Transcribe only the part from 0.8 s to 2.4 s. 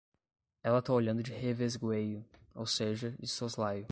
tá olhando de revesgueio,